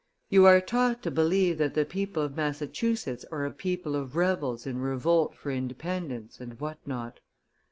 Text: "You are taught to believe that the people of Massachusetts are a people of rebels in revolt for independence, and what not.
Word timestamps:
"You 0.29 0.47
are 0.47 0.59
taught 0.59 1.03
to 1.03 1.11
believe 1.11 1.59
that 1.59 1.75
the 1.75 1.85
people 1.85 2.23
of 2.23 2.35
Massachusetts 2.35 3.23
are 3.31 3.45
a 3.45 3.51
people 3.51 3.95
of 3.95 4.15
rebels 4.15 4.65
in 4.65 4.79
revolt 4.79 5.35
for 5.35 5.51
independence, 5.51 6.39
and 6.41 6.59
what 6.59 6.79
not. 6.87 7.19